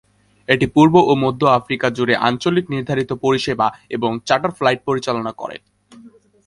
এটি 0.49 0.65
পূর্ব 0.75 0.95
ও 1.01 1.11
মধ্য 1.15 1.41
আফ্রিকা 1.57 1.87
জুড়ে 1.89 2.15
আঞ্চলিক 2.27 2.65
নির্ধারিত 2.69 3.11
পরিষেবা 3.23 3.67
এবং 3.89 4.11
চার্টার 4.27 4.51
ফ্লাইট 4.57 4.79
পরিচালনা 4.87 5.31
করে। 5.31 5.57